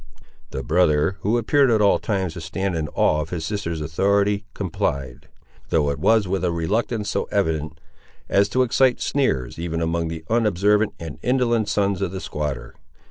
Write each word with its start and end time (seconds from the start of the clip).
The 0.49 0.63
brother, 0.63 1.17
who 1.19 1.37
appeared 1.37 1.69
at 1.69 1.79
all 1.79 1.99
times 1.99 2.33
to 2.33 2.41
stand 2.41 2.75
in 2.75 2.87
awe 2.95 3.21
of 3.21 3.29
his 3.29 3.45
sister's 3.45 3.81
authority, 3.81 4.45
complied; 4.55 5.27
though 5.69 5.91
it 5.91 5.99
was 5.99 6.27
with 6.27 6.43
a 6.43 6.51
reluctance 6.51 7.07
so 7.07 7.25
evident, 7.25 7.79
as 8.27 8.49
to 8.49 8.63
excite 8.63 8.99
sneers, 8.99 9.59
even 9.59 9.79
among 9.79 10.07
the 10.07 10.25
unobservant 10.27 10.95
and 10.99 11.19
indolent 11.21 11.69
sons 11.69 12.01
of 12.01 12.09
the 12.09 12.19
squatter. 12.19 12.73